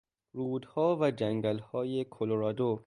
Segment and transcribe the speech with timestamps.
[0.31, 2.79] رودها و جنگلهای کلرادو